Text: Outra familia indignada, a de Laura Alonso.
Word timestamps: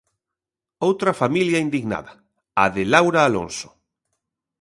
Outra 0.87 1.11
familia 1.21 1.63
indignada, 1.67 2.11
a 2.63 2.65
de 2.75 2.83
Laura 2.93 3.19
Alonso. 3.29 3.69